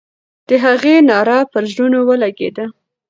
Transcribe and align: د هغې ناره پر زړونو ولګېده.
د 0.47 0.49
هغې 0.65 0.95
ناره 1.09 1.37
پر 1.51 1.63
زړونو 1.71 1.99
ولګېده. 2.09 2.65